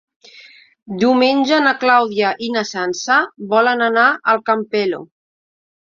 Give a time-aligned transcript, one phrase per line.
[1.03, 3.19] Diumenge na Clàudia i na Sança
[3.55, 5.03] volen anar al Campello.